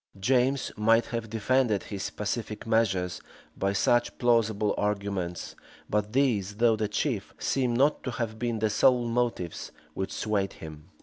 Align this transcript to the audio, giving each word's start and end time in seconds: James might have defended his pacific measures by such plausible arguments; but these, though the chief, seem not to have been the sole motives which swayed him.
James 0.19 0.71
might 0.75 1.05
have 1.05 1.29
defended 1.29 1.83
his 1.83 2.09
pacific 2.09 2.65
measures 2.65 3.21
by 3.55 3.71
such 3.71 4.17
plausible 4.17 4.73
arguments; 4.75 5.55
but 5.87 6.11
these, 6.13 6.55
though 6.55 6.75
the 6.75 6.87
chief, 6.87 7.35
seem 7.37 7.75
not 7.75 8.01
to 8.03 8.09
have 8.09 8.39
been 8.39 8.57
the 8.57 8.69
sole 8.71 9.05
motives 9.05 9.71
which 9.93 10.11
swayed 10.11 10.53
him. 10.53 10.89